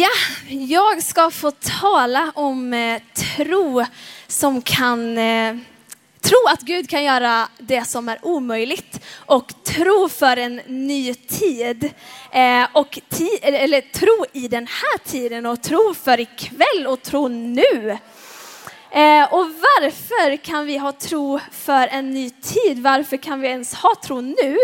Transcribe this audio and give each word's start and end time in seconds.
Ja, 0.00 0.08
jag 0.48 1.02
ska 1.02 1.30
få 1.30 1.50
tala 1.50 2.32
om 2.34 2.74
eh, 2.74 3.02
tro 3.14 3.84
som 4.26 4.62
kan 4.62 5.18
eh, 5.18 5.56
tro 6.20 6.38
att 6.46 6.60
Gud 6.60 6.90
kan 6.90 7.04
göra 7.04 7.48
det 7.58 7.84
som 7.84 8.08
är 8.08 8.18
omöjligt 8.22 9.00
och 9.14 9.64
tro 9.64 10.08
för 10.08 10.36
en 10.36 10.56
ny 10.66 11.14
tid. 11.14 11.90
Eh, 12.32 12.66
och 12.72 12.98
ti 13.08 13.28
eller 13.42 13.80
tro 13.80 14.24
i 14.32 14.48
den 14.48 14.66
här 14.66 14.98
tiden 14.98 15.46
och 15.46 15.62
tro 15.62 15.94
för 15.94 16.20
ikväll 16.20 16.86
och 16.86 17.02
tro 17.02 17.28
nu. 17.28 17.90
Eh, 18.90 19.32
och 19.32 19.46
varför 19.46 20.36
kan 20.36 20.66
vi 20.66 20.76
ha 20.78 20.92
tro 20.92 21.40
för 21.52 21.88
en 21.88 22.10
ny 22.10 22.30
tid? 22.30 22.82
Varför 22.82 23.16
kan 23.16 23.40
vi 23.40 23.48
ens 23.48 23.74
ha 23.74 23.94
tro 24.04 24.20
nu? 24.20 24.58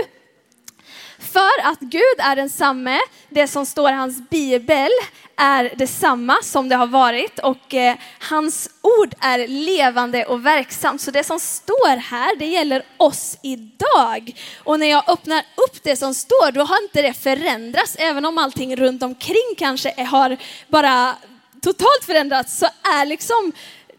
För 1.18 1.60
att 1.62 1.80
Gud 1.80 2.18
är 2.18 2.36
densamme, 2.36 2.98
det 3.28 3.48
som 3.48 3.66
står 3.66 3.90
i 3.90 3.94
hans 3.94 4.28
bibel 4.30 4.90
är 5.36 5.72
detsamma 5.76 6.36
som 6.42 6.68
det 6.68 6.76
har 6.76 6.86
varit 6.86 7.38
och 7.38 7.74
eh, 7.74 7.96
hans 8.20 8.70
ord 8.82 9.14
är 9.20 9.48
levande 9.48 10.24
och 10.24 10.46
verksamt. 10.46 11.00
Så 11.00 11.10
det 11.10 11.24
som 11.24 11.40
står 11.40 11.96
här, 11.96 12.36
det 12.36 12.46
gäller 12.46 12.84
oss 12.96 13.38
idag. 13.42 14.36
Och 14.64 14.80
när 14.80 14.86
jag 14.86 15.08
öppnar 15.08 15.38
upp 15.38 15.82
det 15.82 15.96
som 15.96 16.14
står, 16.14 16.52
då 16.52 16.62
har 16.62 16.82
inte 16.82 17.02
det 17.02 17.12
förändrats. 17.12 17.96
Även 17.98 18.24
om 18.24 18.38
allting 18.38 18.76
runt 18.76 19.02
omkring 19.02 19.54
kanske 19.56 20.04
har 20.04 20.36
bara 20.68 21.16
totalt 21.62 22.04
förändrats, 22.04 22.58
så 22.58 22.66
är 22.66 23.06
liksom 23.06 23.52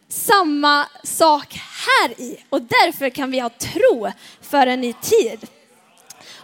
samma 0.09 0.85
sak 1.03 1.59
här 1.87 2.21
i. 2.21 2.37
Och 2.49 2.61
därför 2.61 3.09
kan 3.09 3.31
vi 3.31 3.39
ha 3.39 3.49
tro 3.49 4.11
för 4.41 4.67
en 4.67 4.81
ny 4.81 4.93
tid. 4.93 5.47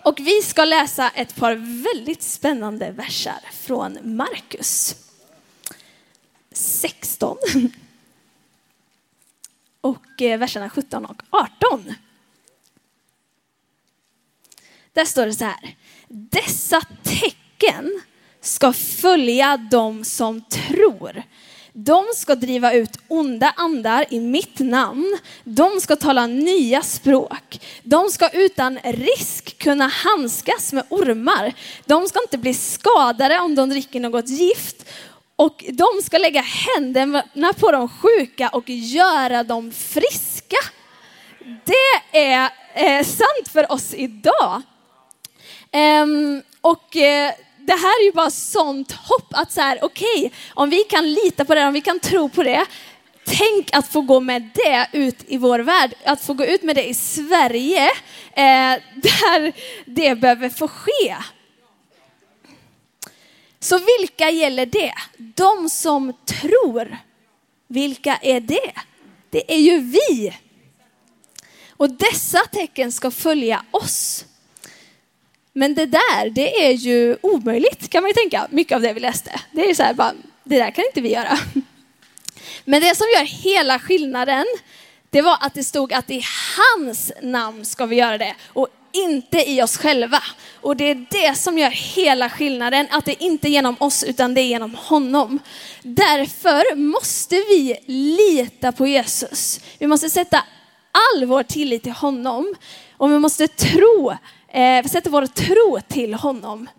Och 0.03 0.19
vi 0.19 0.41
ska 0.41 0.65
läsa 0.65 1.09
ett 1.09 1.35
par 1.35 1.55
väldigt 1.83 2.23
spännande 2.23 2.91
versar 2.91 3.39
från 3.51 3.97
Markus 4.03 4.95
16. 6.51 7.37
Och 9.81 10.21
eh, 10.21 10.39
verserna 10.39 10.69
17 10.69 11.05
och 11.05 11.23
18. 11.29 11.93
Där 14.93 15.05
står 15.05 15.25
det 15.25 15.33
så 15.33 15.45
här. 15.45 15.75
Dessa 16.07 16.81
tecken 17.03 18.01
ska 18.41 18.73
följa 18.73 19.57
dem 19.57 20.03
som 20.05 20.41
tror. 20.41 21.23
De 21.75 22.05
ska 22.15 22.35
driva 22.35 22.73
ut 22.73 22.99
onda 23.07 23.53
andar 23.57 24.05
i 24.09 24.19
mitt 24.19 24.59
namn. 24.59 25.19
De 25.43 25.81
ska 25.81 25.95
tala 25.95 26.27
nya 26.27 26.81
språk. 26.81 27.59
De 27.83 28.09
ska 28.09 28.29
utan 28.29 28.79
risk 28.83 29.57
kunna 29.57 29.87
handskas 29.87 30.73
med 30.73 30.83
ormar. 30.89 31.53
De 31.85 32.07
ska 32.07 32.21
inte 32.21 32.37
bli 32.37 32.53
skadade 32.53 33.39
om 33.39 33.55
de 33.55 33.69
dricker 33.69 33.99
något 33.99 34.29
gift. 34.29 34.89
Och 35.35 35.65
de 35.67 35.87
ska 36.03 36.17
lägga 36.17 36.41
händerna 36.41 37.53
på 37.59 37.71
de 37.71 37.89
sjuka 37.89 38.49
och 38.49 38.69
göra 38.69 39.43
dem 39.43 39.71
friska. 39.71 40.57
Det 41.65 42.17
är 42.19 42.49
eh, 42.73 43.05
sant 43.05 43.47
för 43.47 43.71
oss 43.71 43.93
idag. 43.93 44.61
Ehm, 45.71 46.41
och 46.61 46.95
eh, 46.95 47.33
det 47.65 47.73
här 47.73 48.01
är 48.01 48.05
ju 48.05 48.11
bara 48.11 48.31
sånt 48.31 48.91
hopp 48.91 49.27
att 49.31 49.51
så 49.51 49.61
här, 49.61 49.79
okej, 49.81 50.07
okay, 50.17 50.29
om 50.53 50.69
vi 50.69 50.83
kan 50.83 51.13
lita 51.13 51.45
på 51.45 51.55
det, 51.55 51.67
om 51.67 51.73
vi 51.73 51.81
kan 51.81 51.99
tro 51.99 52.29
på 52.29 52.43
det, 52.43 52.65
tänk 53.25 53.75
att 53.75 53.87
få 53.87 54.01
gå 54.01 54.19
med 54.19 54.49
det 54.53 54.87
ut 54.91 55.17
i 55.27 55.37
vår 55.37 55.59
värld, 55.59 55.93
att 56.05 56.21
få 56.21 56.33
gå 56.33 56.45
ut 56.45 56.63
med 56.63 56.75
det 56.75 56.89
i 56.89 56.93
Sverige, 56.93 57.85
eh, 58.31 58.33
där 58.95 59.53
det 59.85 60.15
behöver 60.15 60.49
få 60.49 60.67
ske. 60.67 61.15
Så 63.59 63.79
vilka 63.99 64.29
gäller 64.29 64.65
det? 64.65 64.93
De 65.17 65.69
som 65.69 66.13
tror. 66.25 66.97
Vilka 67.67 68.15
är 68.21 68.39
det? 68.39 68.73
Det 69.29 69.53
är 69.53 69.59
ju 69.59 69.79
vi. 69.79 70.33
Och 71.69 71.89
dessa 71.89 72.39
tecken 72.39 72.91
ska 72.91 73.11
följa 73.11 73.65
oss. 73.71 74.25
Men 75.53 75.75
det 75.75 75.85
där, 75.85 76.29
det 76.29 76.65
är 76.65 76.71
ju 76.71 77.17
omöjligt 77.21 77.89
kan 77.89 78.03
man 78.03 78.09
ju 78.09 78.13
tänka, 78.13 78.47
mycket 78.49 78.75
av 78.75 78.81
det 78.81 78.93
vi 78.93 78.99
läste. 78.99 79.41
Det 79.51 79.69
är 79.69 79.73
så 79.73 79.83
här, 79.83 79.93
bara, 79.93 80.13
det 80.43 80.57
där 80.57 80.71
kan 80.71 80.85
inte 80.85 81.01
vi 81.01 81.11
göra. 81.13 81.39
Men 82.65 82.81
det 82.81 82.95
som 82.97 83.07
gör 83.15 83.25
hela 83.25 83.79
skillnaden, 83.79 84.45
det 85.09 85.21
var 85.21 85.37
att 85.41 85.53
det 85.53 85.63
stod 85.63 85.93
att 85.93 86.11
i 86.11 86.23
hans 86.57 87.11
namn 87.21 87.65
ska 87.65 87.85
vi 87.85 87.95
göra 87.95 88.17
det 88.17 88.35
och 88.47 88.67
inte 88.91 89.49
i 89.49 89.61
oss 89.61 89.77
själva. 89.77 90.23
Och 90.61 90.77
det 90.77 90.83
är 90.83 91.05
det 91.09 91.35
som 91.35 91.57
gör 91.57 91.69
hela 91.69 92.29
skillnaden, 92.29 92.87
att 92.91 93.05
det 93.05 93.23
inte 93.23 93.47
är 93.47 93.49
genom 93.49 93.75
oss 93.79 94.03
utan 94.03 94.33
det 94.33 94.41
är 94.41 94.45
genom 94.45 94.75
honom. 94.75 95.39
Därför 95.83 96.75
måste 96.75 97.35
vi 97.35 97.77
lita 97.85 98.71
på 98.71 98.87
Jesus. 98.87 99.59
Vi 99.77 99.87
måste 99.87 100.09
sätta 100.09 100.43
all 100.91 101.25
vår 101.25 101.43
tillit 101.43 101.83
till 101.83 101.91
honom 101.91 102.55
och 102.97 103.11
vi 103.11 103.19
måste 103.19 103.47
tro 103.47 104.13
Eh, 104.53 104.83
vi 104.83 104.89
sätter 104.89 105.09
vår 105.09 105.25
tro 105.25 105.79
till 105.87 106.13
honom. 106.13 106.69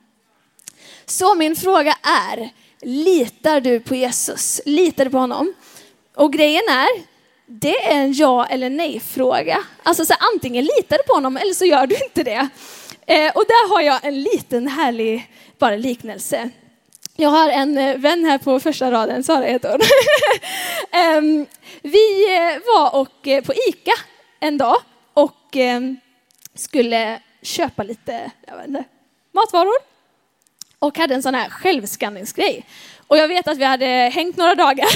Så 1.07 1.35
min 1.35 1.57
fråga 1.57 1.97
är, 2.03 2.51
litar 2.83 3.61
du 3.61 3.81
på 3.81 3.95
Jesus? 3.95 4.61
Litar 4.67 5.05
du 5.05 5.11
på 5.11 5.19
honom? 5.19 5.55
Och 6.17 6.33
grejen 6.33 6.63
är, 6.69 6.89
det 7.47 7.85
är 7.85 7.97
en 7.97 8.13
ja 8.13 8.47
eller 8.47 8.71
nej 8.71 9.01
fråga. 9.01 9.65
Alltså 9.83 10.05
så 10.05 10.15
antingen 10.35 10.65
litar 10.65 10.99
du 10.99 11.03
på 11.03 11.15
honom 11.15 11.37
eller 11.37 11.53
så 11.53 11.65
gör 11.65 11.87
du 11.87 11.97
inte 12.05 12.23
det. 12.23 12.49
Eh, 13.07 13.33
och 13.35 13.45
där 13.49 13.69
har 13.69 13.81
jag 13.81 14.05
en 14.05 14.23
liten 14.23 14.69
härlig 14.69 15.31
bara 15.59 15.77
liknelse. 15.77 16.51
Jag 17.17 17.31
har 17.31 17.51
en 17.51 17.79
eh, 17.79 17.97
vän 17.97 18.25
här 18.25 18.39
på 18.39 18.61
första 18.61 18.91
raden, 18.91 19.25
Sara 19.25 19.45
heter 19.45 19.71
hon. 19.71 19.81
Ehm, 21.01 21.47
vi 21.83 22.37
eh, 22.37 22.61
var 22.67 23.01
och, 23.01 23.47
på 23.47 23.55
ICA 23.69 23.95
en 24.41 24.59
dag 24.59 24.77
och 25.15 25.57
ehm, 25.57 25.97
skulle 26.55 27.21
köpa 27.45 27.83
lite 27.83 28.31
jag 28.47 28.57
vet 28.57 28.67
inte, 28.67 28.85
matvaror 29.33 29.95
och 30.79 30.99
hade 30.99 31.15
en 31.15 31.23
sån 31.23 31.35
här 31.35 31.51
självskanningsgrej. 31.51 32.67
Och 33.07 33.17
jag 33.17 33.29
vet 33.29 33.49
att 33.49 33.59
vi 33.59 33.65
hade 33.65 33.87
hängt 33.87 34.37
några 34.37 34.55
dagar 34.55 34.89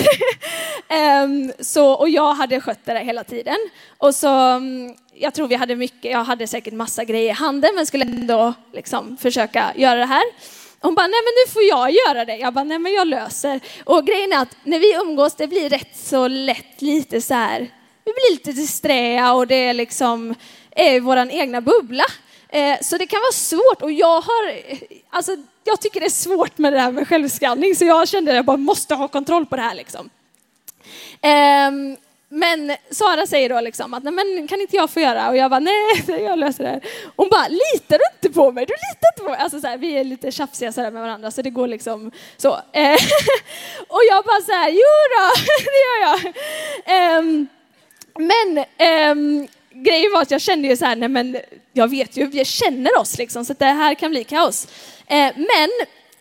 um, 1.25 1.53
så, 1.61 1.93
och 1.93 2.09
jag 2.09 2.35
hade 2.35 2.61
skött 2.61 2.79
det 2.85 2.93
där 2.93 3.01
hela 3.01 3.25
tiden. 3.25 3.57
Och 3.99 4.15
så, 4.15 4.57
um, 4.57 4.97
jag 5.15 5.35
tror 5.35 5.49
vi 5.49 5.55
hade 5.55 5.77
mycket, 5.77 6.13
jag 6.13 6.25
hade 6.25 6.47
säkert 6.47 6.75
massa 6.75 7.05
grejer 7.05 7.31
i 7.31 7.35
handen 7.35 7.71
men 7.75 7.87
skulle 7.87 8.05
ändå 8.05 8.55
liksom 8.73 9.17
försöka 9.17 9.73
göra 9.77 9.99
det 9.99 10.07
här. 10.07 10.23
Hon 10.81 10.95
bara, 10.95 11.07
nej 11.07 11.21
men 11.25 11.33
nu 11.45 11.53
får 11.53 11.63
jag 11.63 11.91
göra 11.91 12.25
det. 12.25 12.37
Jag 12.37 12.55
bara, 12.55 12.65
nej 12.65 12.79
men 12.79 12.93
jag 12.93 13.09
löser. 13.09 13.61
Och 13.85 14.07
grejen 14.07 14.33
är 14.33 14.43
att 14.43 14.57
när 14.65 14.79
vi 14.79 14.95
umgås, 14.95 15.35
det 15.35 15.47
blir 15.47 15.69
rätt 15.69 15.97
så 15.97 16.29
lätt 16.29 16.83
lite 16.83 17.21
så 17.21 17.35
här, 17.35 17.59
vi 18.05 18.13
blir 18.13 18.31
lite 18.31 18.53
disträa 18.53 19.33
och 19.33 19.47
det 19.47 19.55
är 19.55 19.75
liksom, 19.75 20.35
är 20.71 21.01
vår 21.01 21.17
egna 21.31 21.61
bubbla. 21.61 22.05
Eh, 22.49 22.77
så 22.81 22.99
det 22.99 23.07
kan 23.07 23.21
vara 23.21 23.33
svårt 23.33 23.83
och 23.83 23.93
jag 23.93 24.21
har, 24.21 24.49
eh, 24.49 24.79
alltså 25.11 25.37
jag 25.65 25.81
tycker 25.81 26.01
det 26.01 26.07
är 26.07 26.11
svårt 26.11 26.59
med 26.59 26.73
det 26.73 26.81
här 26.81 26.93
med 26.93 27.09
självskanning 27.09 27.75
så 27.75 27.85
jag 27.85 28.09
kände 28.09 28.31
att 28.31 28.37
jag 28.37 28.45
bara 28.45 28.57
måste 28.57 28.95
ha 28.95 29.09
kontroll 29.09 29.47
på 29.47 29.57
det 29.57 29.63
här 29.63 29.75
liksom. 29.75 30.11
Ehm, 31.21 31.97
men 32.29 32.77
Sara 32.91 33.27
säger 33.27 33.49
då 33.49 33.61
liksom 33.61 33.95
att 33.95 34.05
nej 34.05 34.13
men 34.13 34.49
kan 34.49 34.61
inte 34.61 34.77
jag 34.77 34.91
få 34.91 35.01
göra? 35.01 35.29
Och 35.29 35.37
jag 35.37 35.51
bara 35.51 35.61
nej, 35.61 36.05
jag 36.07 36.39
löser 36.39 36.65
det 36.65 36.71
här. 36.71 36.81
Hon 37.17 37.29
bara 37.31 37.49
litar 37.49 37.99
du 37.99 38.05
inte 38.15 38.35
på 38.39 38.53
mig? 38.53 38.67
Du 38.67 38.73
litar 38.73 39.09
inte 39.13 39.23
på 39.23 39.31
mig? 39.31 39.39
Alltså 39.39 39.61
så 39.61 39.67
här, 39.67 39.79
vi 39.79 39.99
är 39.99 40.05
lite 40.05 40.33
tjafsiga 40.33 40.73
så 40.73 40.81
med 40.81 40.93
varandra 40.93 41.31
så 41.31 41.43
det 41.43 41.51
går 41.51 41.67
liksom 41.69 42.11
så. 42.37 42.61
Ehm, 42.73 42.97
och 43.89 44.01
jag 44.11 44.25
bara 44.25 44.41
så 44.41 44.53
här, 44.53 44.71
jo 44.71 44.95
då, 45.17 45.31
det 45.65 45.81
gör 45.87 46.01
jag. 46.09 46.35
Ehm, 46.85 47.49
men 48.19 48.65
grejen 49.85 50.13
var 50.13 50.23
att 50.23 50.31
jag 50.31 50.41
kände 50.41 50.69
ju 50.69 50.77
så 50.77 50.85
här, 50.85 50.97
nej 50.97 51.09
men 51.09 51.37
jag 51.73 51.91
vet 51.91 52.17
ju, 52.17 52.27
vi 52.27 52.45
känner 52.45 52.99
oss 52.99 53.19
liksom, 53.19 53.45
så 53.45 53.53
det 53.53 53.65
här 53.65 53.95
kan 53.95 54.11
bli 54.11 54.25
kaos. 54.25 54.69
Eh, 55.07 55.33
men 55.37 55.71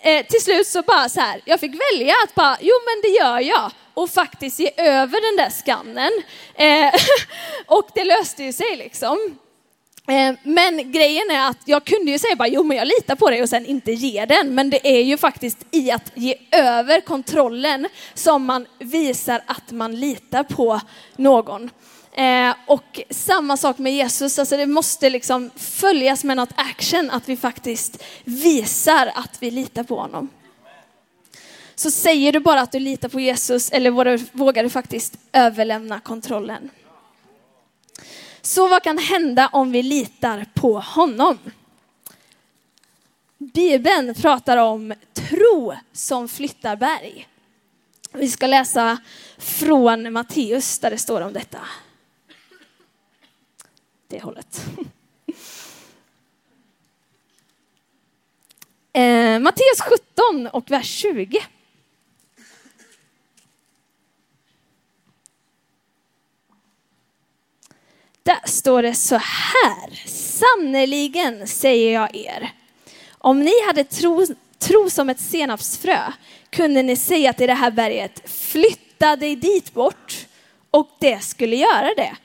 eh, 0.02 0.26
till 0.26 0.42
slut 0.42 0.68
så 0.68 0.82
bara 0.82 1.10
så 1.10 1.20
här, 1.20 1.42
jag 1.46 1.60
fick 1.60 1.72
välja 1.72 2.14
att 2.24 2.36
bara, 2.36 2.58
jo 2.62 2.74
men 2.86 3.02
det 3.02 3.18
gör 3.18 3.40
jag 3.40 3.72
och 3.94 4.10
faktiskt 4.10 4.60
ge 4.60 4.72
över 4.78 5.30
den 5.30 5.46
där 5.46 5.50
skannen. 5.50 6.12
Eh, 6.56 6.94
och 7.78 7.90
det 7.96 8.04
löste 8.04 8.44
ju 8.44 8.54
sig 8.54 8.76
liksom. 8.78 9.38
Eh, 10.08 10.36
men 10.44 10.92
grejen 10.92 11.32
är 11.32 11.50
att 11.50 11.62
jag 11.66 11.86
kunde 11.86 12.12
ju 12.12 12.20
säga 12.20 12.36
bara, 12.36 12.48
jo 12.48 12.64
men 12.64 12.78
jag 12.78 12.88
litar 12.88 13.16
på 13.16 13.30
dig 13.30 13.42
och 13.42 13.50
sen 13.50 13.66
inte 13.66 13.92
ge 13.92 14.26
den. 14.26 14.56
Men 14.56 14.70
det 14.70 14.88
är 14.88 15.02
ju 15.02 15.18
faktiskt 15.18 15.58
i 15.72 15.92
att 15.92 16.12
ge 16.16 16.36
över 16.52 17.02
kontrollen 17.02 17.88
som 18.14 18.46
man 18.46 18.66
visar 18.80 19.42
att 19.46 19.72
man 19.72 20.00
litar 20.00 20.44
på 20.44 20.82
någon. 21.16 21.70
Eh, 22.18 22.56
och 22.66 23.02
samma 23.10 23.58
sak 23.58 23.78
med 23.78 23.94
Jesus, 23.94 24.40
alltså 24.40 24.58
det 24.58 24.66
måste 24.66 25.10
liksom 25.10 25.52
följas 25.56 26.24
med 26.24 26.38
något 26.38 26.54
action, 26.56 27.10
att 27.10 27.30
vi 27.30 27.38
faktiskt 27.38 28.04
visar 28.24 29.12
att 29.16 29.38
vi 29.40 29.52
litar 29.52 29.84
på 29.84 30.00
honom. 30.00 30.30
Så 31.76 31.92
säger 31.92 32.32
du 32.32 32.40
bara 32.40 32.62
att 32.62 32.72
du 32.72 32.80
litar 32.80 33.10
på 33.10 33.20
Jesus 33.20 33.72
eller 33.72 34.38
vågar 34.38 34.64
du 34.64 34.70
faktiskt 34.70 35.18
överlämna 35.32 36.00
kontrollen? 36.00 36.70
Så 38.42 38.68
vad 38.68 38.84
kan 38.84 38.98
hända 38.98 39.50
om 39.54 39.72
vi 39.72 39.84
litar 39.84 40.46
på 40.54 40.80
honom? 40.80 41.38
Bibeln 43.38 44.16
pratar 44.16 44.58
om 44.58 44.94
tro 45.14 45.74
som 45.94 46.30
flyttar 46.30 46.76
berg. 46.76 47.28
Vi 48.14 48.30
ska 48.30 48.48
läsa 48.48 48.98
från 49.38 50.14
Matteus 50.14 50.80
där 50.80 50.90
det 50.90 50.98
står 50.98 51.22
om 51.22 51.34
detta. 51.34 51.60
Det 54.08 54.24
hållet. 54.24 54.62
Eh, 58.94 59.40
Matteus 59.40 59.82
17 59.82 60.48
och 60.48 60.72
vers 60.72 60.88
20. 60.88 61.40
Där 68.24 68.40
står 68.46 68.82
det 68.82 68.96
så 68.96 69.16
här. 69.16 70.08
Sannerligen 70.08 71.48
säger 71.48 71.94
jag 71.94 72.16
er. 72.16 72.52
Om 73.12 73.40
ni 73.40 73.66
hade 73.66 73.84
tro, 73.84 74.26
tro 74.60 74.90
som 74.90 75.10
ett 75.10 75.20
senapsfrö 75.20 76.00
kunde 76.50 76.84
ni 76.84 76.96
säga 76.96 77.34
till 77.34 77.48
det 77.48 77.54
här 77.54 77.72
berget, 77.72 78.30
flytta 78.30 79.16
dig 79.16 79.36
dit 79.36 79.74
bort 79.74 80.28
och 80.72 80.90
det 81.00 81.24
skulle 81.24 81.56
göra 81.56 81.94
det. 81.98 82.16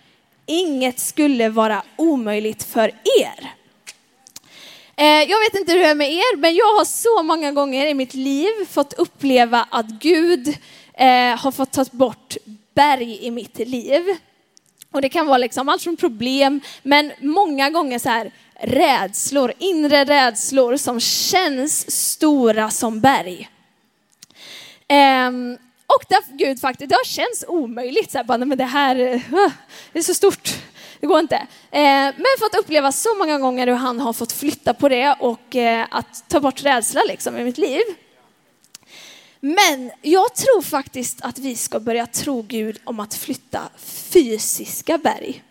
Inget 0.47 1.01
skulle 1.01 1.49
vara 1.49 1.83
omöjligt 1.97 2.63
för 2.63 2.89
er. 3.21 3.53
Eh, 4.97 5.31
jag 5.31 5.41
vet 5.41 5.55
inte 5.61 5.73
hur 5.73 5.79
det 5.79 5.87
är 5.87 5.95
med 5.95 6.13
er, 6.13 6.37
men 6.37 6.55
jag 6.55 6.67
har 6.67 6.85
så 6.85 7.23
många 7.23 7.53
gånger 7.53 7.87
i 7.87 7.95
mitt 7.95 8.15
liv 8.15 8.51
fått 8.71 8.93
uppleva 8.93 9.67
att 9.71 9.87
Gud 9.87 10.49
eh, 10.95 11.39
har 11.39 11.53
fått 11.53 11.73
ta 11.73 11.85
bort 11.91 12.37
berg 12.75 13.19
i 13.27 13.31
mitt 13.31 13.59
liv. 13.59 14.03
Och 14.93 15.03
det 15.03 15.09
kan 15.09 15.27
vara 15.27 15.39
liksom 15.39 15.69
allt 15.69 15.83
från 15.83 15.97
problem, 15.97 16.61
men 16.83 17.13
många 17.21 17.71
gånger 17.71 17.99
så 17.99 18.09
här 18.09 18.33
rädslor, 18.61 19.53
inre 19.59 20.05
rädslor 20.05 20.77
som 20.77 21.01
känns 21.01 21.91
stora 21.91 22.71
som 22.71 23.01
berg. 23.01 23.49
Ehm, 24.89 25.59
och 25.97 26.05
där 26.09 26.37
Gud 26.37 26.61
faktiskt, 26.61 26.89
det 26.89 26.95
har 26.95 27.05
känts 27.05 27.45
omöjligt, 27.49 28.11
så 28.11 28.19
här, 28.19 28.25
bara, 28.25 28.39
men 28.39 28.59
det 28.59 28.65
här 28.65 28.97
eh, 28.97 29.21
det 29.93 29.99
är 29.99 30.03
så 30.03 30.15
stort, 30.15 30.51
det 31.01 31.07
går 31.07 31.21
inte. 31.21 31.37
Eh, 31.71 32.13
men 32.17 32.27
fått 32.39 32.55
uppleva 32.55 32.93
så 32.93 33.15
många 33.15 33.39
gånger 33.39 33.67
hur 33.67 33.75
han 33.75 34.01
har 34.01 34.13
fått 34.13 34.33
flytta 34.33 34.75
på 34.75 34.89
det 34.89 35.17
och 35.21 35.57
eh, 35.57 35.87
att 35.91 36.25
ta 36.29 36.41
bort 36.41 36.63
rädsla 36.63 37.03
liksom 37.09 37.37
i 37.37 37.45
mitt 37.45 37.59
liv. 37.59 37.83
Men 39.41 39.91
jag 40.03 40.35
tror 40.35 40.63
faktiskt 40.63 41.23
att 41.23 41.39
vi 41.39 41.57
ska 41.57 41.81
börja 41.81 42.07
tro 42.07 42.43
Gud 42.43 42.79
om 42.85 43.01
att 43.01 43.15
flytta 43.15 43.61
fysiska 44.13 44.99
berg. 44.99 45.43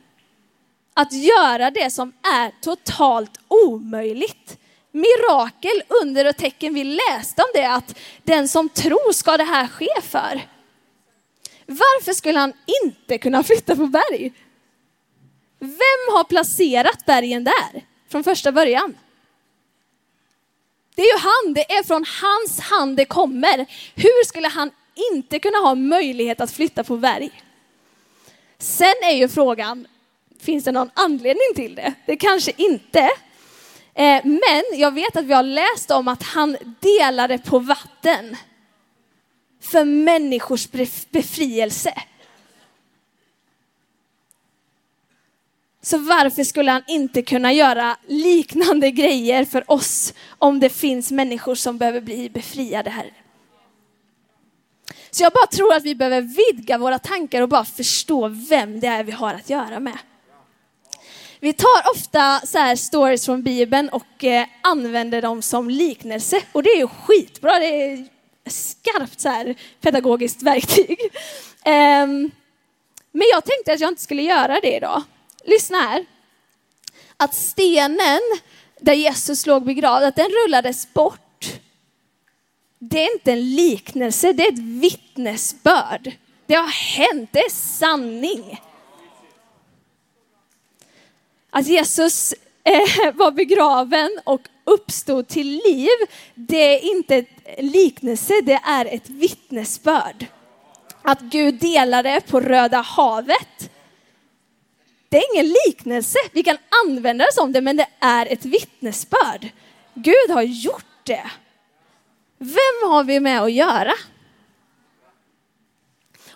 Att 0.94 1.14
göra 1.14 1.72
det 1.72 1.90
som 1.90 2.14
är 2.34 2.52
totalt 2.62 3.40
omöjligt. 3.48 4.58
Mirakel, 4.92 5.84
under 6.02 6.30
och 6.30 6.38
tecken. 6.38 6.74
Vi 6.74 6.84
läste 6.84 7.42
om 7.42 7.50
det, 7.54 7.66
att 7.66 7.98
den 8.24 8.48
som 8.48 8.70
tror 8.70 9.14
ska 9.14 9.38
det 9.38 9.44
här 9.44 9.68
ske 9.68 10.02
för. 10.02 10.42
Varför 11.66 12.14
skulle 12.14 12.40
han 12.40 12.54
inte 12.84 13.18
kunna 13.18 13.44
flytta 13.44 13.76
på 13.76 13.86
berg? 13.86 14.34
Vem 15.60 16.14
har 16.14 16.24
placerat 16.24 17.06
bergen 17.06 17.44
där 17.44 17.86
från 18.10 18.24
första 18.24 18.52
början? 18.52 18.98
Det 20.96 21.02
är 21.02 21.14
ju 21.14 21.20
han, 21.20 21.54
det 21.54 21.72
är 21.72 21.84
från 21.84 22.06
hans 22.22 22.60
hand 22.60 22.98
det 22.98 23.06
kommer. 23.06 23.66
Hur 23.96 24.26
skulle 24.26 24.48
han 24.48 24.72
inte 25.14 25.40
kunna 25.40 25.58
ha 25.58 25.76
möjlighet 25.76 26.42
att 26.42 26.52
flytta 26.52 26.84
på 26.84 26.98
berg? 26.98 27.44
Sen 28.58 28.96
är 29.04 29.16
ju 29.16 29.30
frågan, 29.30 29.88
finns 30.42 30.64
det 30.64 30.72
någon 30.72 30.92
anledning 30.94 31.54
till 31.56 31.76
det? 31.76 31.94
Det 32.06 32.18
kanske 32.18 32.52
inte. 32.58 33.10
Eh, 33.94 34.22
men 34.24 34.80
jag 34.80 34.94
vet 34.94 35.16
att 35.16 35.26
vi 35.26 35.34
har 35.34 35.44
läst 35.44 35.92
om 35.92 36.08
att 36.08 36.24
han 36.24 36.58
delade 36.80 37.38
på 37.38 37.60
vatten 37.60 38.38
för 39.62 39.86
människors 39.86 40.68
befrielse. 41.12 41.94
Så 45.82 45.98
varför 45.98 46.44
skulle 46.44 46.72
han 46.72 46.84
inte 46.88 47.22
kunna 47.22 47.54
göra 47.54 47.98
liknande 48.08 48.92
grejer 48.92 49.46
för 49.46 49.72
oss 49.72 50.14
om 50.38 50.60
det 50.60 50.70
finns 50.70 51.12
människor 51.12 51.56
som 51.56 51.78
behöver 51.78 52.02
bli 52.02 52.30
befriade 52.30 52.90
här? 52.90 53.14
Så 55.12 55.24
jag 55.24 55.34
bara 55.34 55.48
tror 55.48 55.74
att 55.74 55.84
vi 55.84 55.96
behöver 55.96 56.22
vidga 56.22 56.78
våra 56.78 57.00
tankar 57.00 57.42
och 57.42 57.50
bara 57.50 57.66
förstå 57.66 58.28
vem 58.28 58.80
det 58.80 58.88
är 58.88 59.04
vi 59.04 59.12
har 59.12 59.34
att 59.34 59.50
göra 59.50 59.80
med. 59.80 59.98
Vi 61.44 61.54
tar 61.54 61.92
ofta 61.92 62.42
så 62.46 62.58
här 62.58 62.76
stories 62.76 63.26
från 63.26 63.44
Bibeln 63.44 63.90
och 63.90 64.24
eh, 64.24 64.48
använder 64.62 65.22
dem 65.22 65.42
som 65.42 65.70
liknelse 65.70 66.42
och 66.52 66.64
det 66.64 66.70
är 66.70 66.78
ju 66.78 66.88
skitbra. 66.88 67.60
Det 67.60 67.66
är 67.66 68.08
skarpt 68.46 69.20
så 69.20 69.30
här 69.30 69.56
pedagogiskt 69.82 70.42
verktyg. 70.42 71.00
Um, 71.66 71.72
men 73.12 73.28
jag 73.32 73.46
tänkte 73.46 73.74
att 73.74 73.80
jag 73.80 73.92
inte 73.92 74.02
skulle 74.02 74.22
göra 74.22 74.60
det 74.60 74.76
idag 74.76 75.04
lyssna 75.46 75.78
här. 75.78 76.06
Att 77.18 77.36
stenen 77.36 78.22
där 78.80 78.94
Jesus 78.94 79.46
låg 79.46 79.66
begravd, 79.66 80.04
att 80.04 80.16
den 80.16 80.30
rullades 80.30 80.94
bort. 80.94 81.46
Det 82.80 83.06
är 83.06 83.14
inte 83.14 83.32
en 83.32 83.56
liknelse, 83.56 84.34
det 84.34 84.48
är 84.48 84.52
ett 84.52 84.60
vittnesbörd. 84.60 86.12
Det 86.46 86.56
har 86.56 86.68
hänt, 86.68 87.30
det 87.34 87.40
är 87.40 87.50
sanning. 87.50 88.60
Att 91.52 91.68
Jesus 91.68 92.34
eh, 92.64 93.14
var 93.14 93.32
begraven 93.32 94.20
och 94.24 94.42
uppstod 94.64 95.28
till 95.28 95.48
liv, 95.48 95.90
det 96.36 96.76
är 96.76 96.96
inte 96.96 97.26
en 97.44 97.68
liknelse, 97.68 98.34
det 98.44 98.60
är 98.66 98.86
ett 98.86 99.10
vittnesbörd. 99.10 100.26
Att 101.02 101.22
Gud 101.22 101.54
delade 101.54 102.22
på 102.28 102.40
Röda 102.40 102.82
havet 102.82 103.72
det 105.12 105.18
är 105.18 105.34
ingen 105.34 105.54
liknelse. 105.66 106.20
Vi 106.32 106.44
kan 106.44 106.58
använda 106.86 107.26
det 107.26 107.34
som 107.34 107.52
det, 107.52 107.62
men 107.62 107.78
det 107.78 107.88
är 108.00 108.26
ett 108.26 108.46
vittnesbörd. 108.46 109.50
Gud 109.94 110.30
har 110.30 110.42
gjort 110.42 110.86
det. 111.04 111.32
Vem 112.38 112.90
har 112.90 113.04
vi 113.04 113.20
med 113.20 113.42
att 113.42 113.52
göra? 113.52 113.94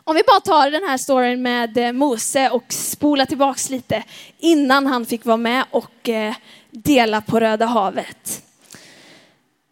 Om 0.07 0.15
vi 0.15 0.23
bara 0.27 0.39
tar 0.39 0.71
den 0.71 0.83
här 0.83 0.97
storyn 0.97 1.41
med 1.41 1.77
eh, 1.77 1.91
Mose 1.91 2.49
och 2.49 2.73
spolar 2.73 3.25
tillbaks 3.25 3.69
lite 3.69 4.03
innan 4.37 4.87
han 4.87 5.05
fick 5.05 5.25
vara 5.25 5.37
med 5.37 5.65
och 5.71 6.09
eh, 6.09 6.35
dela 6.71 7.21
på 7.21 7.39
Röda 7.39 7.65
havet. 7.65 8.43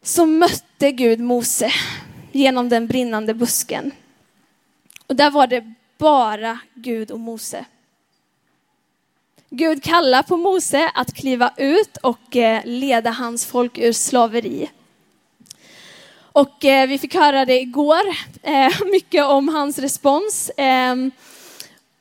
Så 0.02 0.26
mötte 0.26 0.92
Gud 0.92 1.20
Mose 1.20 1.72
genom 2.32 2.70
den 2.70 2.88
brinnande 2.88 3.34
busken. 3.34 3.92
Och 5.08 5.16
där 5.16 5.32
var 5.32 5.48
det 5.48 5.74
bara 5.98 6.60
Gud 6.74 7.12
och 7.12 7.20
Mose. 7.20 7.66
Gud 9.50 9.84
kallar 9.84 10.24
på 10.24 10.38
Mose 10.38 10.92
att 10.94 11.14
kliva 11.14 11.54
ut 11.58 11.98
och 11.98 12.36
eh, 12.36 12.62
leda 12.66 13.10
hans 13.10 13.46
folk 13.46 13.78
ur 13.78 13.94
slaveri. 13.94 14.70
Och 16.34 16.66
eh, 16.66 16.88
vi 16.88 16.98
fick 16.98 17.16
höra 17.16 17.46
det 17.46 17.62
igår, 17.62 18.02
eh, 18.44 18.72
mycket 18.92 19.26
om 19.26 19.48
hans 19.48 19.80
respons. 19.80 20.50
Eh, 20.50 20.96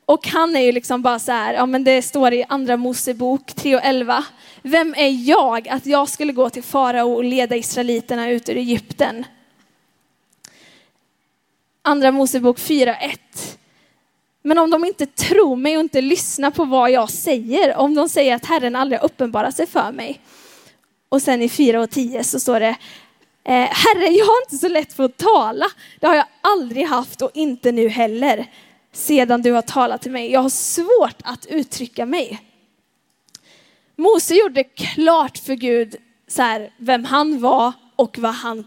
och 0.05 0.27
han 0.29 0.57
är 0.57 0.61
ju 0.61 0.73
liksom 0.73 1.03
bara 1.03 1.19
så 1.19 1.33
här, 1.33 1.55
ja 1.55 1.67
men 1.67 1.85
det 1.85 2.03
står 2.03 2.33
i 2.33 2.45
andra 2.49 2.77
Mosebok 2.77 3.53
3 3.55 3.77
och 3.77 3.81
11. 3.85 4.25
Vem 4.63 4.95
är 4.95 5.29
jag 5.29 5.69
att 5.69 5.87
jag 5.87 6.09
skulle 6.09 6.33
gå 6.33 6.51
till 6.51 6.63
farao 6.63 7.13
och 7.13 7.25
leda 7.25 7.57
israeliterna 7.57 8.31
ut 8.31 8.49
ur 8.49 8.57
Egypten? 8.57 9.25
Andra 11.83 12.11
Mosebok 12.11 12.59
4 12.59 12.97
1. 12.97 13.59
Men 14.43 14.59
om 14.59 14.71
de 14.71 14.85
inte 14.85 15.07
tror 15.07 15.57
mig 15.57 15.77
och 15.77 15.81
inte 15.81 16.01
lyssnar 16.01 16.51
på 16.51 16.65
vad 16.65 16.91
jag 16.91 17.11
säger, 17.11 17.77
om 17.77 17.95
de 17.95 18.09
säger 18.09 18.35
att 18.35 18.47
Herren 18.47 18.77
aldrig 18.77 19.01
uppenbarar 19.03 19.51
sig 19.51 19.67
för 19.67 19.93
mig. 19.93 20.21
Och 21.09 21.23
sen 21.23 21.43
i 21.43 21.49
4 21.49 21.81
och 21.81 21.91
10 21.91 22.25
så 22.25 22.41
står 22.41 22.61
det, 22.61 22.77
eh, 23.45 23.53
Herre 23.53 24.07
jag 24.07 24.27
har 24.27 24.43
inte 24.45 24.59
så 24.59 24.69
lätt 24.69 24.93
för 24.93 25.05
att 25.05 25.17
tala, 25.17 25.67
det 26.01 26.07
har 26.07 26.15
jag 26.15 26.27
aldrig 26.41 26.87
haft 26.87 27.23
och 27.23 27.31
inte 27.35 27.73
nu 27.73 27.89
heller, 27.89 28.47
sedan 28.93 29.43
du 29.43 29.53
har 29.53 29.63
talat 29.63 30.03
till 30.03 30.13
mig. 30.13 30.33
Jag 30.33 30.41
har 30.41 30.49
svårt 30.49 31.23
att 31.25 31.47
uttrycka 31.47 32.07
mig. 32.07 32.41
Mose 33.97 34.35
gjorde 34.35 34.65
klart 34.65 35.39
för 35.39 35.55
Gud 35.55 35.97
så 36.29 36.43
här, 36.43 36.73
vem 36.77 37.05
han 37.05 37.41
var 37.41 37.73
och 37.97 38.19
vad 38.19 38.35
han 38.35 38.67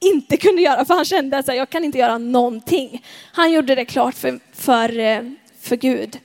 inte 0.00 0.36
kunde 0.36 0.62
göra, 0.62 0.84
för 0.84 0.94
han 0.94 1.04
kände 1.04 1.38
att 1.38 1.48
jag 1.48 1.70
kan 1.70 1.84
inte 1.84 1.98
göra 1.98 2.18
någonting. 2.18 3.04
Han 3.32 3.52
gjorde 3.52 3.74
det 3.74 3.84
klart 3.84 4.14
för, 4.14 4.40
för, 4.52 4.98
eh, 4.98 5.22
för 5.60 5.76
Gud. 5.76 6.18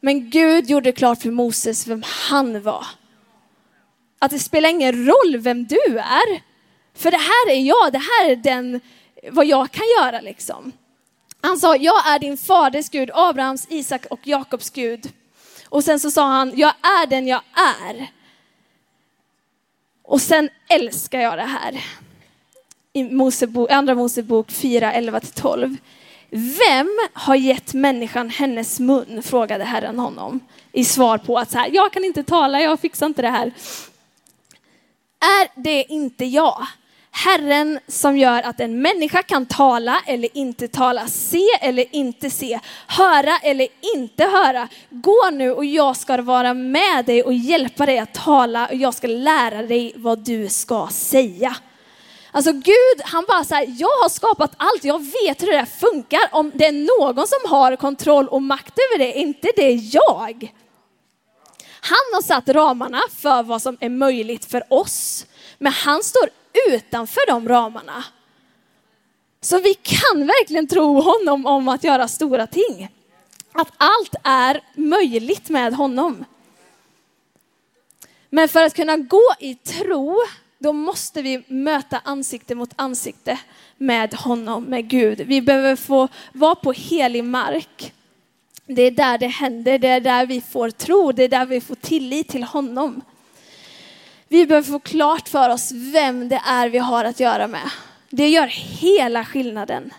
Men 0.00 0.30
Gud 0.30 0.70
gjorde 0.70 0.92
klart 0.92 1.22
för 1.22 1.30
Moses 1.30 1.86
vem 1.86 2.02
han 2.06 2.62
var. 2.62 2.86
Att 4.22 4.30
det 4.30 4.38
spelar 4.38 4.68
ingen 4.68 5.06
roll 5.06 5.36
vem 5.38 5.64
du 5.66 5.98
är. 5.98 6.42
För 6.94 7.10
det 7.10 7.16
här 7.16 7.50
är 7.50 7.60
jag, 7.60 7.92
det 7.92 7.98
här 7.98 8.30
är 8.30 8.36
den, 8.36 8.80
vad 9.30 9.46
jag 9.46 9.70
kan 9.70 9.86
göra 10.00 10.20
liksom. 10.20 10.72
Han 11.40 11.58
sa, 11.58 11.76
jag 11.76 12.06
är 12.06 12.18
din 12.18 12.36
faders 12.36 12.88
Gud, 12.88 13.10
Abrahams, 13.14 13.66
Isak 13.70 14.06
och 14.10 14.20
Jakobs 14.22 14.70
Gud. 14.70 15.12
Och 15.68 15.84
sen 15.84 16.00
så 16.00 16.10
sa 16.10 16.24
han, 16.28 16.52
jag 16.56 16.74
är 16.82 17.06
den 17.06 17.26
jag 17.26 17.40
är. 17.54 18.06
Och 20.02 20.20
sen 20.20 20.48
älskar 20.68 21.20
jag 21.20 21.38
det 21.38 21.42
här. 21.42 21.84
I 22.92 23.02
Mosebok, 23.02 23.70
andra 23.70 23.94
Mosebok 23.94 24.50
4, 24.50 24.92
11-12. 24.92 25.76
Vem 26.30 26.98
har 27.12 27.36
gett 27.36 27.74
människan 27.74 28.30
hennes 28.30 28.80
mun? 28.80 29.22
frågade 29.22 29.64
Herren 29.64 29.98
honom 29.98 30.40
i 30.72 30.84
svar 30.84 31.18
på 31.18 31.38
att 31.38 31.50
så 31.50 31.58
här, 31.58 31.70
jag 31.72 31.92
kan 31.92 32.04
inte 32.04 32.22
tala, 32.22 32.60
jag 32.60 32.80
fixar 32.80 33.06
inte 33.06 33.22
det 33.22 33.30
här. 33.30 33.52
Är 35.22 35.62
det 35.62 35.84
inte 35.88 36.24
jag? 36.24 36.66
Herren 37.10 37.78
som 37.88 38.18
gör 38.18 38.42
att 38.42 38.60
en 38.60 38.82
människa 38.82 39.22
kan 39.22 39.46
tala 39.46 40.02
eller 40.06 40.36
inte 40.36 40.68
tala, 40.68 41.06
se 41.06 41.46
eller 41.60 41.84
inte 41.90 42.30
se, 42.30 42.60
höra 42.86 43.38
eller 43.42 43.68
inte 43.96 44.24
höra. 44.24 44.68
Gå 44.90 45.30
nu 45.32 45.52
och 45.52 45.64
jag 45.64 45.96
ska 45.96 46.22
vara 46.22 46.54
med 46.54 47.04
dig 47.04 47.22
och 47.22 47.34
hjälpa 47.34 47.86
dig 47.86 47.98
att 47.98 48.14
tala 48.14 48.66
och 48.66 48.74
jag 48.74 48.94
ska 48.94 49.06
lära 49.06 49.62
dig 49.62 49.92
vad 49.96 50.18
du 50.18 50.48
ska 50.48 50.88
säga. 50.92 51.56
Alltså 52.30 52.52
Gud, 52.52 53.02
han 53.02 53.24
bara 53.28 53.44
så 53.44 53.54
här, 53.54 53.66
jag 53.78 54.02
har 54.02 54.08
skapat 54.08 54.52
allt, 54.56 54.84
jag 54.84 54.98
vet 54.98 55.42
hur 55.42 55.52
det 55.52 55.58
här 55.58 55.66
funkar. 55.66 56.28
Om 56.32 56.52
det 56.54 56.66
är 56.66 56.98
någon 56.98 57.26
som 57.26 57.50
har 57.50 57.76
kontroll 57.76 58.28
och 58.28 58.42
makt 58.42 58.74
över 58.78 59.04
det, 59.04 59.18
inte 59.18 59.52
det 59.56 59.72
är 59.72 59.80
jag. 59.92 60.52
Han 61.84 62.14
har 62.14 62.22
satt 62.22 62.48
ramarna 62.48 63.02
för 63.10 63.42
vad 63.42 63.62
som 63.62 63.76
är 63.80 63.88
möjligt 63.88 64.44
för 64.44 64.62
oss. 64.68 65.26
Men 65.58 65.72
han 65.72 66.02
står 66.02 66.28
utanför 66.68 67.26
de 67.26 67.48
ramarna. 67.48 68.04
Så 69.40 69.58
vi 69.58 69.74
kan 69.74 70.26
verkligen 70.26 70.66
tro 70.66 71.00
honom 71.00 71.46
om 71.46 71.68
att 71.68 71.84
göra 71.84 72.08
stora 72.08 72.46
ting. 72.46 72.88
Att 73.52 73.72
allt 73.76 74.14
är 74.24 74.60
möjligt 74.74 75.48
med 75.48 75.74
honom. 75.74 76.24
Men 78.30 78.48
för 78.48 78.62
att 78.62 78.74
kunna 78.74 78.96
gå 78.96 79.34
i 79.40 79.54
tro, 79.54 80.18
då 80.58 80.72
måste 80.72 81.22
vi 81.22 81.44
möta 81.46 82.00
ansikte 82.04 82.54
mot 82.54 82.70
ansikte 82.76 83.38
med 83.76 84.14
honom, 84.14 84.64
med 84.64 84.88
Gud. 84.88 85.20
Vi 85.20 85.42
behöver 85.42 85.76
få 85.76 86.08
vara 86.32 86.54
på 86.54 86.72
helig 86.72 87.24
mark. 87.24 87.92
Det 88.66 88.82
är 88.82 88.90
där 88.90 89.18
det 89.18 89.26
händer, 89.26 89.78
det 89.78 89.88
är 89.88 90.00
där 90.00 90.26
vi 90.26 90.40
får 90.40 90.70
tro, 90.70 91.12
det 91.12 91.22
är 91.22 91.28
där 91.28 91.46
vi 91.46 91.60
får 91.60 91.74
tillit 91.74 92.28
till 92.28 92.44
honom. 92.44 93.02
Vi 94.28 94.46
behöver 94.46 94.72
få 94.72 94.78
klart 94.78 95.28
för 95.28 95.50
oss 95.50 95.72
vem 95.72 96.28
det 96.28 96.42
är 96.46 96.68
vi 96.68 96.78
har 96.78 97.04
att 97.04 97.20
göra 97.20 97.46
med. 97.46 97.70
Det 98.10 98.28
gör 98.28 98.46
hela 98.80 99.24
skillnaden. 99.24 99.92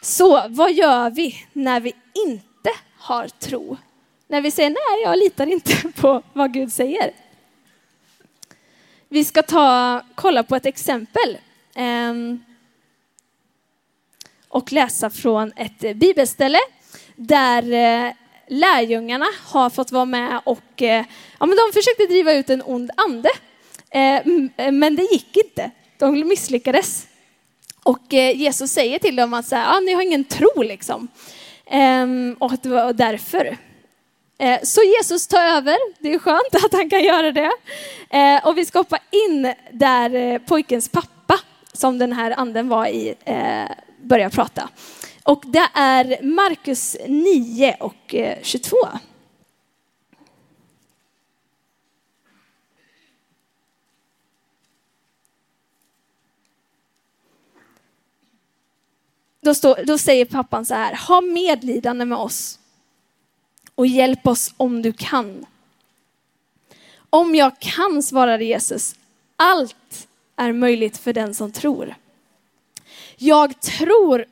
Så 0.00 0.42
vad 0.48 0.72
gör 0.72 1.10
vi 1.10 1.34
när 1.52 1.80
vi 1.80 1.94
inte 2.26 2.70
har 2.98 3.28
tro? 3.28 3.76
När 4.28 4.40
vi 4.40 4.50
säger 4.50 4.70
nej, 4.70 5.02
jag 5.04 5.18
litar 5.18 5.46
inte 5.46 5.92
på 6.00 6.22
vad 6.32 6.52
Gud 6.52 6.72
säger. 6.72 7.10
Vi 9.08 9.24
ska 9.24 9.42
ta, 9.42 10.00
kolla 10.14 10.42
på 10.42 10.56
ett 10.56 10.66
exempel 10.66 11.38
Um, 11.76 12.44
och 14.54 14.72
läsa 14.72 15.10
från 15.10 15.52
ett 15.56 15.84
eh, 15.84 15.94
bibelställe 15.94 16.58
där 17.16 17.62
eh, 17.72 18.12
lärjungarna 18.48 19.26
har 19.46 19.70
fått 19.70 19.92
vara 19.92 20.04
med 20.04 20.40
och 20.44 20.82
eh, 20.82 21.04
ja, 21.40 21.46
men 21.46 21.56
de 21.56 21.72
försökte 21.72 22.06
driva 22.06 22.32
ut 22.32 22.50
en 22.50 22.62
ond 22.62 22.90
ande. 22.96 23.28
Men 24.72 24.96
det 24.96 25.02
gick 25.02 25.36
inte. 25.36 25.70
De 25.98 26.28
misslyckades. 26.28 27.06
Och 27.82 28.12
Jesus 28.12 28.70
säger 28.70 28.98
till 28.98 29.16
dem 29.16 29.34
att 29.34 29.46
så 29.46 29.56
här, 29.56 29.76
ah, 29.76 29.80
ni 29.80 29.92
har 29.92 30.02
ingen 30.02 30.24
tro 30.24 30.62
liksom. 30.62 31.08
Ehm, 31.66 32.36
och 32.38 32.52
det 32.62 32.68
var 32.68 32.92
därför. 32.92 33.56
Så 34.62 34.82
Jesus 34.82 35.26
tar 35.26 35.42
över, 35.42 35.76
det 35.98 36.14
är 36.14 36.18
skönt 36.18 36.64
att 36.64 36.72
han 36.72 36.90
kan 36.90 37.04
göra 37.04 37.32
det. 37.32 37.50
Och 38.44 38.58
vi 38.58 38.64
ska 38.64 38.78
hoppa 38.78 38.98
in 39.10 39.54
där 39.72 40.38
pojkens 40.38 40.88
pappa, 40.88 41.40
som 41.72 41.98
den 41.98 42.12
här 42.12 42.30
anden 42.30 42.68
var 42.68 42.86
i, 42.86 43.14
börja 44.04 44.30
prata. 44.30 44.68
Och 45.22 45.44
det 45.46 45.68
är 45.74 46.22
Markus 46.22 46.96
9 47.08 47.76
och 47.80 48.14
eh, 48.14 48.38
22. 48.42 48.76
Då, 59.40 59.54
står, 59.54 59.84
då 59.84 59.98
säger 59.98 60.24
pappan 60.24 60.66
så 60.66 60.74
här, 60.74 60.96
ha 61.08 61.20
medlidande 61.20 62.04
med 62.04 62.18
oss 62.18 62.58
och 63.74 63.86
hjälp 63.86 64.26
oss 64.26 64.54
om 64.56 64.82
du 64.82 64.92
kan. 64.92 65.46
Om 67.10 67.34
jag 67.34 67.58
kan, 67.58 68.02
svarade 68.02 68.44
Jesus, 68.44 68.96
allt 69.36 70.08
är 70.36 70.52
möjligt 70.52 70.98
för 70.98 71.12
den 71.12 71.34
som 71.34 71.52
tror. 71.52 71.94
Jag 73.16 73.60
tror 73.60 74.24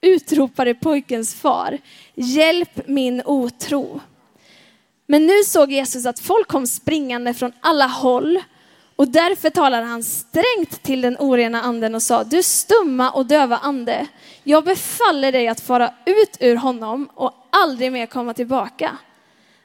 utropade 0.00 0.74
pojkens 0.74 1.34
far, 1.34 1.78
hjälp 2.14 2.88
min 2.88 3.22
otro. 3.24 4.00
Men 5.06 5.26
nu 5.26 5.42
såg 5.44 5.72
Jesus 5.72 6.06
att 6.06 6.20
folk 6.20 6.48
kom 6.48 6.66
springande 6.66 7.34
från 7.34 7.52
alla 7.60 7.86
håll 7.86 8.42
och 8.96 9.08
därför 9.08 9.50
talade 9.50 9.86
han 9.86 10.02
strängt 10.02 10.82
till 10.82 11.00
den 11.00 11.16
orena 11.18 11.62
anden 11.62 11.94
och 11.94 12.02
sa, 12.02 12.24
du 12.24 12.42
stumma 12.42 13.10
och 13.10 13.26
döva 13.26 13.56
ande, 13.56 14.06
jag 14.42 14.64
befaller 14.64 15.32
dig 15.32 15.48
att 15.48 15.60
fara 15.60 15.94
ut 16.06 16.36
ur 16.40 16.56
honom 16.56 17.08
och 17.14 17.48
aldrig 17.50 17.92
mer 17.92 18.06
komma 18.06 18.34
tillbaka. 18.34 18.98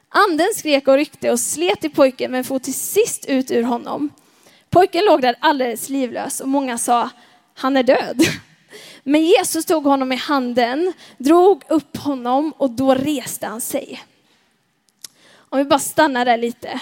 Anden 0.08 0.48
skrek 0.56 0.88
och 0.88 0.94
ryckte 0.94 1.30
och 1.30 1.40
slet 1.40 1.84
i 1.84 1.88
pojken 1.88 2.30
men 2.32 2.44
for 2.44 2.58
till 2.58 2.74
sist 2.74 3.26
ut 3.26 3.50
ur 3.50 3.62
honom. 3.62 4.10
Pojken 4.70 5.04
låg 5.04 5.22
där 5.22 5.34
alldeles 5.40 5.88
livlös 5.88 6.40
och 6.40 6.48
många 6.48 6.78
sa, 6.78 7.10
han 7.54 7.76
är 7.76 7.82
död. 7.82 8.22
Men 9.02 9.26
Jesus 9.26 9.64
tog 9.64 9.84
honom 9.84 10.12
i 10.12 10.16
handen, 10.16 10.92
drog 11.18 11.62
upp 11.68 11.96
honom 11.96 12.52
och 12.56 12.70
då 12.70 12.94
reste 12.94 13.46
han 13.46 13.60
sig. 13.60 14.02
Om 15.34 15.58
vi 15.58 15.64
bara 15.64 15.78
stannar 15.78 16.24
där 16.24 16.38
lite 16.38 16.80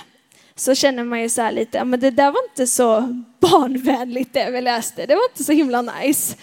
så 0.54 0.74
känner 0.74 1.04
man 1.04 1.20
ju 1.20 1.28
så 1.28 1.42
här 1.42 1.52
lite, 1.52 1.84
men 1.84 2.00
det 2.00 2.10
där 2.10 2.30
var 2.30 2.44
inte 2.50 2.66
så 2.66 3.22
barnvänligt 3.40 4.32
det 4.32 4.50
vi 4.50 4.60
läste, 4.60 5.06
det 5.06 5.14
var 5.14 5.24
inte 5.30 5.44
så 5.44 5.52
himla 5.52 5.82
nice. 5.82 6.36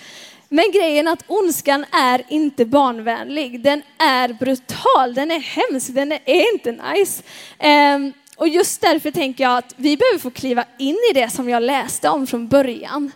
Men 0.50 0.72
grejen 0.72 1.07
är 1.07 1.12
att 1.12 1.24
ondskan 1.27 1.86
är 1.91 2.24
inte 2.29 2.65
barnvänlig, 2.65 3.63
den 3.63 3.81
är 3.98 4.34
brutal, 4.34 5.13
den 5.13 5.31
är 5.31 5.39
hemsk, 5.39 5.93
den 5.93 6.12
är 6.12 6.53
inte 6.53 6.72
nice. 6.72 7.24
Ehm, 7.60 8.13
och 8.38 8.48
just 8.48 8.81
därför 8.81 9.12
tänker 9.12 9.43
jag 9.43 9.57
att 9.57 9.74
vi 9.77 9.98
behöver 9.98 10.19
få 10.19 10.31
kliva 10.31 10.65
in 10.77 10.98
i 11.12 11.13
det 11.13 11.29
som 11.29 11.50
jag 11.50 11.63
läste 11.63 12.10
om 12.10 12.27
från 12.27 12.48
början 12.48 13.12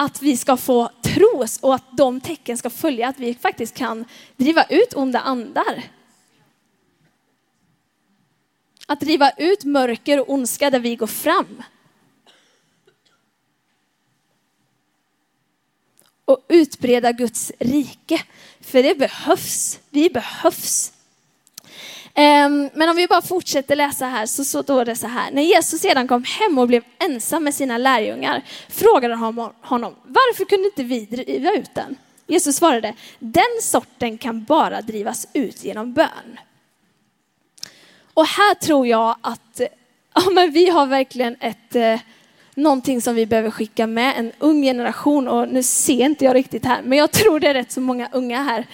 att 0.00 0.22
vi 0.22 0.36
ska 0.36 0.56
få 0.56 0.90
tros 1.02 1.58
och 1.58 1.74
att 1.74 1.96
de 1.96 2.20
tecken 2.20 2.58
ska 2.58 2.70
följa 2.70 3.08
att 3.08 3.18
vi 3.18 3.34
faktiskt 3.34 3.74
kan 3.74 4.04
driva 4.36 4.64
ut 4.64 4.94
onda 4.94 5.20
andar. 5.20 5.82
Att 8.86 9.00
driva 9.00 9.30
ut 9.30 9.64
mörker 9.64 10.20
och 10.20 10.30
ondska 10.30 10.70
där 10.70 10.78
vi 10.78 10.96
går 10.96 11.06
fram. 11.06 11.62
Och 16.24 16.44
utbreda 16.48 17.12
Guds 17.12 17.52
rike. 17.58 18.22
För 18.60 18.82
det 18.82 18.98
behövs. 18.98 19.80
Vi 19.90 20.10
behövs. 20.10 20.92
Ehm, 22.20 22.70
men 22.74 22.88
om 22.88 22.96
vi 22.96 23.06
bara 23.06 23.22
fortsätter 23.22 23.76
läsa 23.76 24.06
här 24.06 24.26
så 24.26 24.44
står 24.44 24.84
det 24.84 24.96
så 24.96 25.06
här. 25.06 25.30
När 25.30 25.42
Jesus 25.42 25.80
sedan 25.80 26.08
kom 26.08 26.24
hem 26.24 26.58
och 26.58 26.68
blev 26.68 26.82
ensam 26.98 27.44
med 27.44 27.54
sina 27.54 27.78
lärjungar 27.78 28.42
frågade 28.68 29.14
han 29.14 29.50
honom, 29.60 29.94
varför 30.04 30.44
kunde 30.44 30.66
inte 30.66 30.82
vi 30.82 31.00
driva 31.04 31.52
ut 31.52 31.74
den? 31.74 31.96
Jesus 32.26 32.56
svarade, 32.56 32.94
den 33.18 33.62
sorten 33.62 34.18
kan 34.18 34.44
bara 34.44 34.80
drivas 34.80 35.28
ut 35.32 35.64
genom 35.64 35.92
bön. 35.92 36.38
Och 38.14 38.26
här 38.26 38.54
tror 38.54 38.86
jag 38.86 39.16
att 39.20 39.60
ja, 40.14 40.30
men 40.30 40.50
vi 40.50 40.70
har 40.70 40.86
verkligen 40.86 41.36
ett, 41.40 41.74
eh, 41.74 42.00
någonting 42.54 43.00
som 43.00 43.14
vi 43.14 43.26
behöver 43.26 43.50
skicka 43.50 43.86
med, 43.86 44.14
en 44.18 44.32
ung 44.38 44.62
generation. 44.62 45.28
Och 45.28 45.48
nu 45.48 45.62
ser 45.62 46.04
inte 46.04 46.24
jag 46.24 46.34
riktigt 46.34 46.64
här, 46.64 46.82
men 46.82 46.98
jag 46.98 47.10
tror 47.10 47.40
det 47.40 47.46
är 47.46 47.54
rätt 47.54 47.72
så 47.72 47.80
många 47.80 48.08
unga 48.12 48.42
här. 48.42 48.66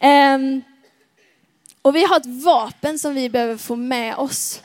Eh, 0.00 0.38
och 1.82 1.96
vi 1.96 2.04
har 2.04 2.16
ett 2.16 2.26
vapen 2.26 2.98
som 2.98 3.14
vi 3.14 3.28
behöver 3.28 3.56
få 3.56 3.76
med 3.76 4.16
oss. 4.16 4.62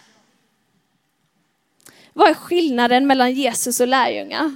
Vad 2.13 2.29
är 2.29 2.33
skillnaden 2.33 3.07
mellan 3.07 3.33
Jesus 3.33 3.79
och 3.79 3.87
lärjungar? 3.87 4.55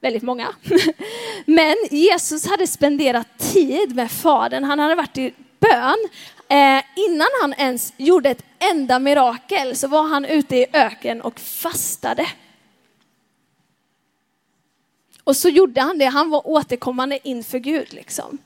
Väldigt 0.00 0.22
många. 0.22 0.54
Men 1.46 1.76
Jesus 1.90 2.46
hade 2.46 2.66
spenderat 2.66 3.38
tid 3.38 3.96
med 3.96 4.10
Fadern. 4.10 4.64
Han 4.64 4.78
hade 4.78 4.94
varit 4.94 5.18
i 5.18 5.34
bön. 5.60 6.08
Eh, 6.48 6.84
innan 6.96 7.28
han 7.40 7.52
ens 7.52 7.92
gjorde 7.96 8.30
ett 8.30 8.44
enda 8.58 8.98
mirakel 8.98 9.76
så 9.76 9.88
var 9.88 10.02
han 10.02 10.24
ute 10.24 10.56
i 10.56 10.66
öken 10.72 11.20
och 11.20 11.40
fastade. 11.40 12.26
Och 15.24 15.36
så 15.36 15.48
gjorde 15.48 15.80
han 15.80 15.98
det. 15.98 16.04
Han 16.04 16.30
var 16.30 16.46
återkommande 16.46 17.18
inför 17.28 17.58
Gud 17.58 17.92
liksom. 17.92 18.38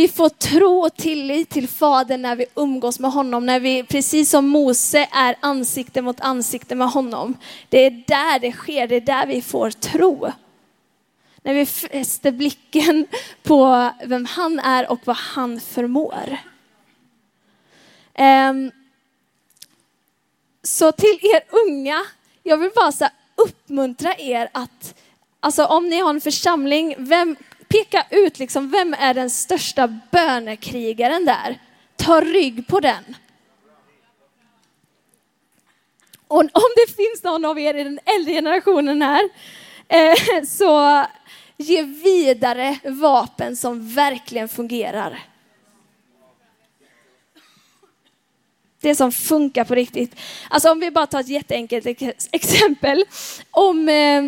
Vi 0.00 0.08
får 0.08 0.28
tro 0.28 0.80
och 0.80 0.96
tillit 0.96 1.48
till 1.48 1.68
Fadern 1.68 2.22
när 2.22 2.36
vi 2.36 2.46
umgås 2.54 2.98
med 2.98 3.12
honom, 3.12 3.46
när 3.46 3.60
vi 3.60 3.84
precis 3.84 4.30
som 4.30 4.48
Mose 4.48 5.08
är 5.12 5.36
ansikte 5.40 6.02
mot 6.02 6.20
ansikte 6.20 6.74
med 6.74 6.90
honom. 6.90 7.36
Det 7.68 7.86
är 7.86 7.90
där 7.90 8.38
det 8.38 8.52
sker, 8.52 8.86
det 8.86 8.96
är 8.96 9.00
där 9.00 9.26
vi 9.26 9.42
får 9.42 9.70
tro. 9.70 10.32
När 11.42 11.54
vi 11.54 11.66
fäster 11.66 12.32
blicken 12.32 13.06
på 13.42 13.90
vem 14.04 14.24
han 14.24 14.58
är 14.58 14.90
och 14.90 15.00
vad 15.04 15.16
han 15.16 15.60
förmår. 15.60 16.36
Ehm, 18.14 18.70
så 20.62 20.92
till 20.92 21.18
er 21.22 21.42
unga, 21.66 22.02
jag 22.42 22.56
vill 22.56 22.70
bara 22.74 22.92
så 22.92 23.06
uppmuntra 23.34 24.14
er 24.18 24.48
att, 24.52 24.94
alltså 25.40 25.64
om 25.64 25.88
ni 25.88 26.00
har 26.00 26.10
en 26.10 26.20
församling, 26.20 26.94
vem, 26.98 27.36
peka 27.70 28.06
ut 28.10 28.38
liksom, 28.38 28.70
vem 28.70 28.94
är 28.94 29.14
den 29.14 29.30
största 29.30 29.98
bönekrigaren 30.10 31.24
där? 31.24 31.58
Ta 31.96 32.20
rygg 32.20 32.66
på 32.66 32.80
den. 32.80 33.16
Och 36.28 36.40
om 36.40 36.70
det 36.76 36.92
finns 36.92 37.22
någon 37.22 37.44
av 37.44 37.58
er 37.58 37.74
i 37.74 37.84
den 37.84 38.00
äldre 38.04 38.32
generationen 38.32 39.02
här, 39.02 39.28
eh, 39.88 40.44
så 40.44 41.04
ge 41.56 41.82
vidare 41.82 42.78
vapen 42.84 43.56
som 43.56 43.94
verkligen 43.94 44.48
fungerar. 44.48 45.22
Det 48.80 48.94
som 48.94 49.12
funkar 49.12 49.64
på 49.64 49.74
riktigt. 49.74 50.16
Alltså 50.48 50.70
om 50.70 50.80
vi 50.80 50.90
bara 50.90 51.06
tar 51.06 51.20
ett 51.20 51.28
jätteenkelt 51.28 51.86
exempel. 52.32 53.04
Om, 53.50 53.88
eh, 53.88 54.24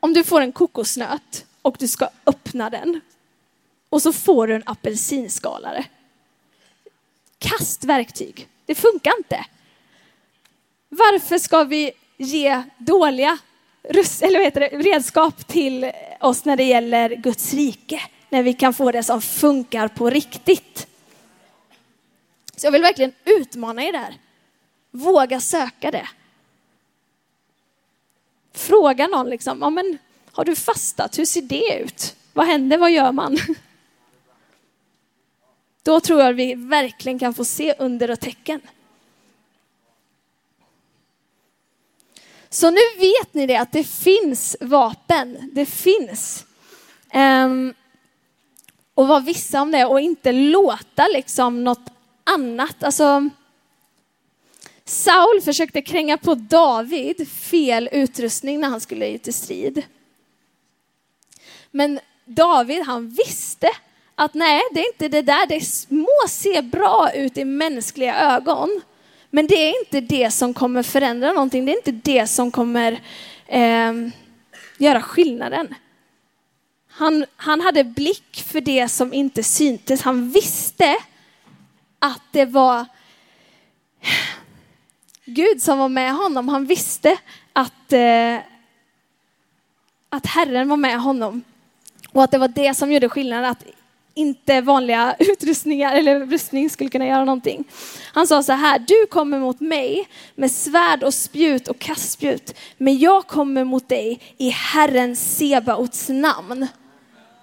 om 0.00 0.12
du 0.14 0.24
får 0.24 0.40
en 0.40 0.52
kokosnöt 0.52 1.47
och 1.62 1.76
du 1.78 1.88
ska 1.88 2.08
öppna 2.26 2.70
den 2.70 3.00
och 3.88 4.02
så 4.02 4.12
får 4.12 4.46
du 4.46 4.54
en 4.54 4.62
apelsinskalare. 4.66 5.84
Kastverktyg. 7.38 8.48
Det 8.66 8.74
funkar 8.74 9.12
inte. 9.18 9.46
Varför 10.88 11.38
ska 11.38 11.64
vi 11.64 11.92
ge 12.16 12.62
dåliga 12.78 13.38
eller 14.20 14.40
heter 14.40 14.60
det, 14.60 14.68
redskap 14.68 15.46
till 15.46 15.92
oss 16.20 16.44
när 16.44 16.56
det 16.56 16.64
gäller 16.64 17.10
Guds 17.10 17.54
rike? 17.54 18.02
När 18.28 18.42
vi 18.42 18.52
kan 18.52 18.74
få 18.74 18.92
det 18.92 19.02
som 19.02 19.22
funkar 19.22 19.88
på 19.88 20.10
riktigt. 20.10 20.86
Så 22.56 22.66
jag 22.66 22.72
vill 22.72 22.82
verkligen 22.82 23.12
utmana 23.24 23.82
er 23.82 23.92
där. 23.92 24.18
Våga 24.90 25.40
söka 25.40 25.90
det. 25.90 26.08
Fråga 28.52 29.06
någon 29.06 29.30
liksom, 29.30 29.58
ja, 29.60 29.70
men, 29.70 29.98
har 30.38 30.44
du 30.44 30.56
fastat? 30.56 31.18
Hur 31.18 31.24
ser 31.24 31.42
det 31.42 31.80
ut? 31.80 32.16
Vad 32.32 32.46
händer? 32.46 32.78
Vad 32.78 32.90
gör 32.90 33.12
man? 33.12 33.38
Då 35.82 36.00
tror 36.00 36.20
jag 36.20 36.32
vi 36.32 36.54
verkligen 36.54 37.18
kan 37.18 37.34
få 37.34 37.44
se 37.44 37.74
under 37.78 38.10
och 38.10 38.20
tecken. 38.20 38.60
Så 42.48 42.70
nu 42.70 42.80
vet 42.98 43.34
ni 43.34 43.46
det 43.46 43.56
att 43.56 43.72
det 43.72 43.84
finns 43.84 44.56
vapen. 44.60 45.50
Det 45.52 45.66
finns. 45.66 46.44
Um, 47.14 47.74
och 48.94 49.08
vara 49.08 49.20
vissa 49.20 49.62
om 49.62 49.70
det 49.70 49.84
och 49.84 50.00
inte 50.00 50.32
låta 50.32 51.08
liksom 51.08 51.64
något 51.64 51.90
annat. 52.24 52.82
Alltså, 52.82 53.28
Saul 54.84 55.40
försökte 55.44 55.82
kränga 55.82 56.18
på 56.18 56.34
David 56.34 57.28
fel 57.28 57.88
utrustning 57.92 58.60
när 58.60 58.68
han 58.68 58.80
skulle 58.80 59.08
ut 59.08 59.28
i 59.28 59.32
strid. 59.32 59.82
Men 61.70 62.00
David 62.24 62.82
han 62.82 63.08
visste 63.08 63.70
att 64.14 64.34
nej, 64.34 64.60
det 64.72 64.80
är 64.80 64.88
inte 64.92 65.08
det 65.08 65.22
där. 65.22 65.46
Det 65.46 65.90
må 65.96 66.28
se 66.28 66.62
bra 66.62 67.10
ut 67.14 67.38
i 67.38 67.44
mänskliga 67.44 68.34
ögon. 68.36 68.80
Men 69.30 69.46
det 69.46 69.54
är 69.54 69.84
inte 69.84 70.00
det 70.00 70.30
som 70.30 70.54
kommer 70.54 70.82
förändra 70.82 71.32
någonting. 71.32 71.66
Det 71.66 71.72
är 71.72 71.76
inte 71.76 72.10
det 72.10 72.26
som 72.26 72.50
kommer 72.50 73.00
eh, 73.46 73.92
göra 74.78 75.02
skillnaden. 75.02 75.74
Han, 76.90 77.24
han 77.36 77.60
hade 77.60 77.84
blick 77.84 78.44
för 78.46 78.60
det 78.60 78.88
som 78.88 79.12
inte 79.14 79.42
syntes. 79.42 80.02
Han 80.02 80.30
visste 80.30 80.96
att 81.98 82.22
det 82.30 82.44
var 82.44 82.86
Gud 85.24 85.62
som 85.62 85.78
var 85.78 85.88
med 85.88 86.14
honom. 86.14 86.48
Han 86.48 86.66
visste 86.66 87.16
att, 87.52 87.92
eh, 87.92 88.36
att 90.08 90.26
Herren 90.26 90.68
var 90.68 90.76
med 90.76 91.00
honom. 91.00 91.42
Och 92.12 92.24
att 92.24 92.30
det 92.30 92.38
var 92.38 92.48
det 92.48 92.74
som 92.74 92.92
gjorde 92.92 93.08
skillnaden, 93.08 93.50
att 93.50 93.64
inte 94.14 94.60
vanliga 94.60 95.16
utrustningar 95.18 95.94
eller 95.94 96.26
rustning 96.26 96.70
skulle 96.70 96.90
kunna 96.90 97.06
göra 97.06 97.24
någonting. 97.24 97.64
Han 98.12 98.26
sa 98.26 98.42
så 98.42 98.52
här, 98.52 98.78
du 98.78 99.06
kommer 99.06 99.38
mot 99.38 99.60
mig 99.60 100.08
med 100.34 100.52
svärd 100.52 101.02
och 101.02 101.14
spjut 101.14 101.68
och 101.68 101.78
kastspjut, 101.78 102.54
men 102.76 102.98
jag 102.98 103.26
kommer 103.26 103.64
mot 103.64 103.88
dig 103.88 104.20
i 104.38 104.48
Herren 104.48 105.16
Sebaots 105.16 106.08
namn. 106.08 106.66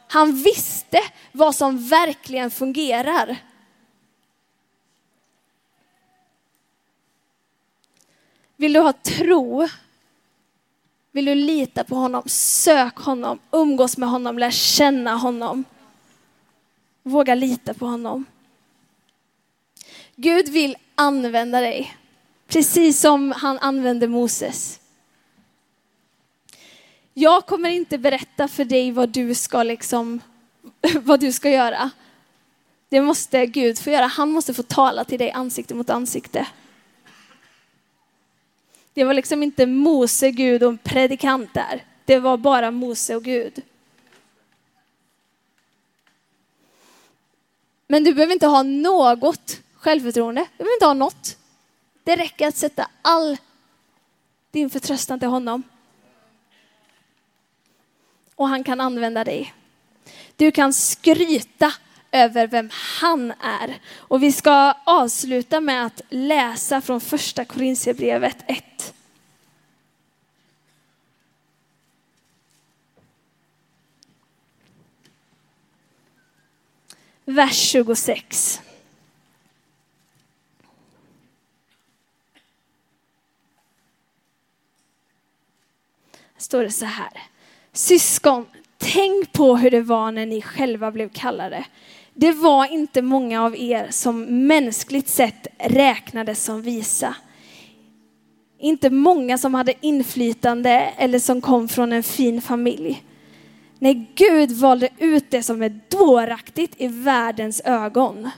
Han 0.07 0.35
visste 0.35 0.99
vad 1.31 1.55
som 1.55 1.87
verkligen 1.87 2.51
fungerar. 2.51 3.37
Vill 8.57 8.73
du 8.73 8.79
ha 8.79 8.93
tro? 8.93 9.67
Vill 11.15 11.25
du 11.25 11.35
lita 11.35 11.83
på 11.83 11.95
honom? 11.95 12.23
Sök 12.25 12.97
honom, 12.97 13.39
umgås 13.51 13.97
med 13.97 14.09
honom, 14.09 14.39
lär 14.39 14.51
känna 14.51 15.15
honom. 15.15 15.63
Våga 17.03 17.35
lita 17.35 17.73
på 17.73 17.85
honom. 17.85 18.25
Gud 20.15 20.49
vill 20.49 20.75
använda 20.95 21.59
dig, 21.59 21.97
precis 22.47 22.99
som 22.99 23.31
han 23.31 23.59
använde 23.59 24.07
Moses. 24.07 24.79
Jag 27.13 27.45
kommer 27.45 27.69
inte 27.69 27.97
berätta 27.97 28.47
för 28.47 28.65
dig 28.65 28.91
vad 28.91 29.09
du 29.09 29.35
ska, 29.35 29.63
liksom, 29.63 30.19
vad 31.01 31.19
du 31.19 31.31
ska 31.31 31.49
göra. 31.49 31.89
Det 32.89 33.01
måste 33.01 33.45
Gud 33.45 33.79
få 33.79 33.89
göra. 33.89 34.05
Han 34.05 34.31
måste 34.31 34.53
få 34.53 34.63
tala 34.63 35.03
till 35.03 35.19
dig 35.19 35.31
ansikte 35.31 35.75
mot 35.75 35.89
ansikte. 35.89 36.47
Det 38.95 39.03
var 39.03 39.13
liksom 39.13 39.43
inte 39.43 39.65
Mose, 39.65 40.31
Gud 40.31 40.63
och 40.63 40.69
en 40.69 40.77
predikant 40.77 41.53
där. 41.53 41.83
Det 42.05 42.19
var 42.19 42.37
bara 42.37 42.71
Mose 42.71 43.15
och 43.15 43.23
Gud. 43.23 43.61
Men 47.87 48.03
du 48.03 48.13
behöver 48.13 48.33
inte 48.33 48.47
ha 48.47 48.63
något 48.63 49.61
självförtroende. 49.75 50.47
Du 50.51 50.57
behöver 50.57 50.75
inte 50.75 50.85
ha 50.85 50.93
något. 50.93 51.37
Det 52.03 52.15
räcker 52.15 52.47
att 52.47 52.57
sätta 52.57 52.89
all 53.01 53.37
din 54.51 54.69
förtröstan 54.69 55.19
till 55.19 55.27
honom. 55.27 55.63
Och 58.35 58.47
han 58.47 58.63
kan 58.63 58.81
använda 58.81 59.23
dig. 59.23 59.53
Du 60.35 60.51
kan 60.51 60.73
skryta 60.73 61.73
över 62.15 62.47
vem 62.47 62.69
han 62.71 63.31
är. 63.31 63.79
Och 63.97 64.23
vi 64.23 64.31
ska 64.31 64.73
avsluta 64.83 65.61
med 65.61 65.85
att 65.85 66.01
läsa 66.09 66.81
från 66.81 67.01
första 67.01 67.45
Korintierbrevet 67.45 68.37
1. 68.47 68.93
Vers 77.25 77.57
26. 77.57 78.61
står 86.45 86.63
det 86.63 86.71
så 86.71 86.85
här. 86.85 87.09
Syskon, 87.73 88.45
tänk 88.77 89.33
på 89.33 89.57
hur 89.57 89.71
det 89.71 89.81
var 89.81 90.11
när 90.11 90.25
ni 90.25 90.41
själva 90.41 90.91
blev 90.91 91.09
kallade. 91.09 91.65
Det 92.17 92.31
var 92.31 92.65
inte 92.65 93.01
många 93.01 93.43
av 93.43 93.55
er 93.55 93.87
som 93.91 94.47
mänskligt 94.47 95.09
sett 95.09 95.47
räknades 95.59 96.43
som 96.43 96.61
visa. 96.61 97.15
Inte 98.59 98.89
många 98.89 99.37
som 99.37 99.53
hade 99.53 99.73
inflytande 99.81 100.69
eller 100.97 101.19
som 101.19 101.41
kom 101.41 101.67
från 101.67 101.93
en 101.93 102.03
fin 102.03 102.41
familj. 102.41 103.03
Nej, 103.79 104.11
Gud 104.15 104.51
valde 104.51 104.89
ut 104.97 105.25
det 105.29 105.43
som 105.43 105.63
är 105.63 105.79
dåraktigt 105.89 106.73
i 106.77 106.87
världens 106.87 107.61
ögon. 107.65 108.29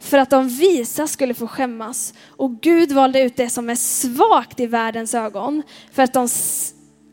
För 0.00 0.18
att 0.18 0.30
de 0.30 0.48
visa 0.48 1.06
skulle 1.06 1.34
få 1.34 1.46
skämmas. 1.46 2.14
Och 2.26 2.60
Gud 2.60 2.92
valde 2.92 3.22
ut 3.22 3.36
det 3.36 3.50
som 3.50 3.70
är 3.70 3.74
svagt 3.74 4.60
i 4.60 4.66
världens 4.66 5.14
ögon. 5.14 5.62
För 5.92 6.02
att 6.02 6.12
de, 6.12 6.28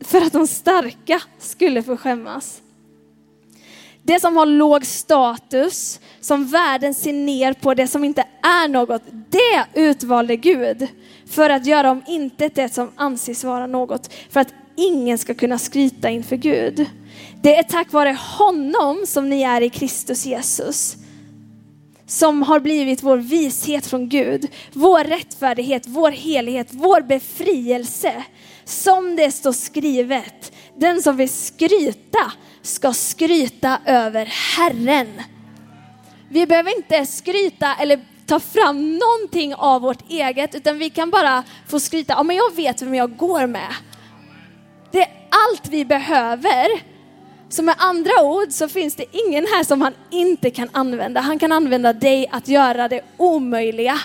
för 0.00 0.20
att 0.20 0.32
de 0.32 0.46
starka 0.46 1.20
skulle 1.38 1.82
få 1.82 1.96
skämmas. 1.96 2.62
Det 4.06 4.20
som 4.20 4.36
har 4.36 4.46
låg 4.46 4.86
status, 4.86 6.00
som 6.20 6.46
världen 6.46 6.94
ser 6.94 7.12
ner 7.12 7.52
på, 7.52 7.74
det 7.74 7.86
som 7.86 8.04
inte 8.04 8.24
är 8.42 8.68
något, 8.68 9.02
det 9.30 9.80
utvalde 9.80 10.36
Gud 10.36 10.88
för 11.30 11.50
att 11.50 11.66
göra 11.66 11.90
om 11.90 12.02
intet 12.06 12.54
det 12.54 12.74
som 12.74 12.90
anses 12.96 13.44
vara 13.44 13.66
något, 13.66 14.12
för 14.30 14.40
att 14.40 14.54
ingen 14.76 15.18
ska 15.18 15.34
kunna 15.34 15.58
skryta 15.58 16.10
inför 16.10 16.36
Gud. 16.36 16.86
Det 17.42 17.56
är 17.56 17.62
tack 17.62 17.92
vare 17.92 18.18
honom 18.38 19.04
som 19.06 19.28
ni 19.28 19.42
är 19.42 19.60
i 19.60 19.70
Kristus 19.70 20.26
Jesus. 20.26 20.96
Som 22.06 22.42
har 22.42 22.60
blivit 22.60 23.02
vår 23.02 23.16
vishet 23.16 23.86
från 23.86 24.08
Gud, 24.08 24.48
vår 24.72 25.04
rättfärdighet, 25.04 25.82
vår 25.86 26.10
helighet, 26.10 26.68
vår 26.70 27.00
befrielse. 27.00 28.24
Som 28.64 29.16
det 29.16 29.30
står 29.30 29.52
skrivet, 29.52 30.52
den 30.76 31.02
som 31.02 31.16
vill 31.16 31.30
skryta 31.30 32.32
ska 32.66 32.92
skryta 32.92 33.78
över 33.84 34.26
Herren. 34.56 35.22
Vi 36.28 36.46
behöver 36.46 36.76
inte 36.76 37.06
skryta 37.06 37.74
eller 37.74 38.00
ta 38.26 38.40
fram 38.40 38.98
någonting 38.98 39.54
av 39.54 39.82
vårt 39.82 40.10
eget, 40.10 40.54
utan 40.54 40.78
vi 40.78 40.90
kan 40.90 41.10
bara 41.10 41.44
få 41.66 41.80
skryta. 41.80 42.12
Ja, 42.12 42.22
men 42.22 42.36
jag 42.36 42.54
vet 42.54 42.82
vem 42.82 42.94
jag 42.94 43.16
går 43.16 43.46
med. 43.46 43.74
Det 44.90 45.02
är 45.02 45.10
allt 45.30 45.68
vi 45.68 45.84
behöver. 45.84 46.96
Så 47.48 47.62
med 47.62 47.74
andra 47.78 48.22
ord 48.22 48.50
så 48.50 48.68
finns 48.68 48.94
det 48.96 49.04
ingen 49.26 49.46
här 49.46 49.64
som 49.64 49.80
han 49.80 49.94
inte 50.10 50.50
kan 50.50 50.68
använda. 50.72 51.20
Han 51.20 51.38
kan 51.38 51.52
använda 51.52 51.92
dig 51.92 52.28
att 52.32 52.48
göra 52.48 52.88
det 52.88 53.00
omöjliga. 53.16 54.00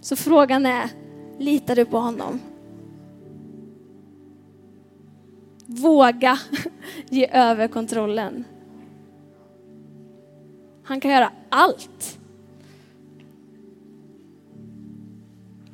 Så 0.00 0.16
frågan 0.16 0.66
är, 0.66 1.03
litar 1.38 1.76
du 1.76 1.84
på 1.84 1.98
honom? 1.98 2.40
Våga 5.66 6.38
ge 7.08 7.28
över 7.32 7.68
kontrollen. 7.68 8.44
Han 10.84 11.00
kan 11.00 11.10
göra 11.10 11.32
allt. 11.48 12.18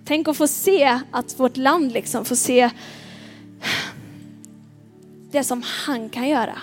Tänk 0.04 0.28
att 0.28 0.36
få 0.36 0.48
se 0.48 1.00
att 1.10 1.40
vårt 1.40 1.56
land 1.56 1.92
liksom 1.92 2.24
får 2.24 2.36
se 2.36 2.70
det 5.30 5.44
som 5.44 5.62
han 5.86 6.08
kan 6.08 6.28
göra. 6.28 6.58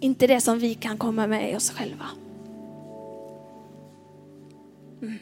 Inte 0.00 0.26
det 0.26 0.40
som 0.40 0.58
vi 0.58 0.74
kan 0.74 0.98
komma 0.98 1.26
med 1.26 1.52
i 1.52 1.56
oss 1.56 1.70
själva. 1.70 2.06
Mm. 5.02 5.18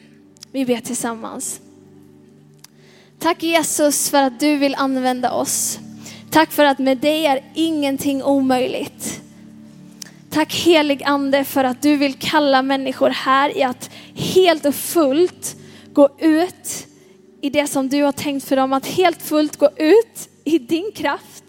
Vi 0.51 0.65
ber 0.65 0.77
tillsammans. 0.77 1.61
Tack 3.19 3.43
Jesus 3.43 4.09
för 4.09 4.23
att 4.23 4.39
du 4.39 4.57
vill 4.57 4.75
använda 4.75 5.31
oss. 5.31 5.79
Tack 6.29 6.51
för 6.51 6.65
att 6.65 6.79
med 6.79 6.97
dig 6.97 7.25
är 7.25 7.43
ingenting 7.53 8.23
omöjligt. 8.23 9.21
Tack 10.29 10.53
helig 10.53 11.03
ande 11.03 11.43
för 11.43 11.63
att 11.63 11.81
du 11.81 11.97
vill 11.97 12.13
kalla 12.13 12.61
människor 12.61 13.09
här 13.09 13.57
i 13.57 13.63
att 13.63 13.89
helt 14.15 14.65
och 14.65 14.75
fullt 14.75 15.55
gå 15.93 16.09
ut 16.19 16.87
i 17.41 17.49
det 17.49 17.67
som 17.67 17.89
du 17.89 18.03
har 18.03 18.11
tänkt 18.11 18.45
för 18.47 18.55
dem. 18.55 18.73
Att 18.73 18.85
helt 18.85 19.21
fullt 19.21 19.57
gå 19.57 19.69
ut 19.77 20.29
i 20.43 20.59
din 20.59 20.91
kraft. 20.95 21.43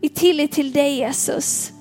I 0.00 0.08
tillit 0.08 0.52
till 0.52 0.72
dig 0.72 0.96
Jesus. 0.96 1.73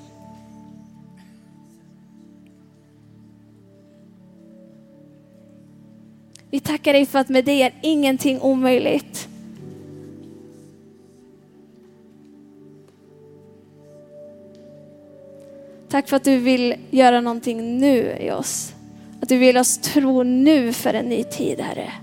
Vi 6.53 6.59
tackar 6.59 6.93
dig 6.93 7.05
för 7.05 7.19
att 7.19 7.29
med 7.29 7.45
dig 7.45 7.61
är 7.61 7.73
ingenting 7.81 8.41
omöjligt. 8.41 9.27
Tack 15.89 16.09
för 16.09 16.15
att 16.15 16.23
du 16.23 16.37
vill 16.37 16.75
göra 16.89 17.21
någonting 17.21 17.77
nu 17.77 18.17
i 18.19 18.31
oss. 18.31 18.73
Att 19.21 19.29
du 19.29 19.37
vill 19.37 19.57
oss 19.57 19.77
tro 19.77 20.23
nu 20.23 20.73
för 20.73 20.93
en 20.93 21.05
ny 21.05 21.23
tid, 21.23 21.59
Herre. 21.59 21.93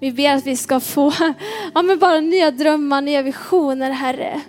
Vi 0.00 0.12
ber 0.12 0.34
att 0.34 0.46
vi 0.46 0.56
ska 0.56 0.80
få 0.80 1.12
ja, 1.74 1.82
men 1.82 1.98
bara 1.98 2.20
nya 2.20 2.50
drömmar, 2.50 3.02
nya 3.02 3.22
visioner, 3.22 3.90
Herre. 3.90 4.40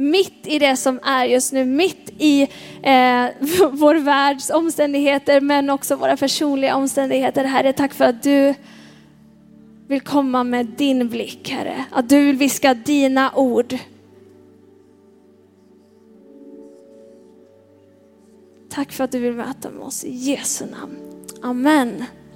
Mitt 0.00 0.46
i 0.46 0.58
det 0.58 0.76
som 0.76 1.00
är 1.02 1.24
just 1.24 1.52
nu, 1.52 1.64
mitt 1.64 2.12
i 2.18 2.42
eh, 2.82 3.26
vår 3.72 3.94
världs 3.94 4.50
omständigheter, 4.50 5.40
men 5.40 5.70
också 5.70 5.96
våra 5.96 6.16
personliga 6.16 6.76
omständigheter, 6.76 7.44
Herre. 7.44 7.72
Tack 7.72 7.94
för 7.94 8.04
att 8.04 8.22
du 8.22 8.54
vill 9.88 10.00
komma 10.00 10.44
med 10.44 10.66
din 10.66 11.08
blick, 11.08 11.50
Herre. 11.50 11.84
Att 11.90 12.08
du 12.08 12.26
vill 12.26 12.36
viska 12.36 12.74
dina 12.74 13.32
ord 13.34 13.78
Tack 18.70 18.92
för 18.92 19.04
att 19.04 19.12
du 19.12 19.18
vill 19.18 19.32
möta 19.32 19.70
med 19.70 19.82
oss 19.82 20.04
i 20.04 20.14
Jesu 20.14 20.66
namn. 20.66 20.96
Amen. 21.42 22.04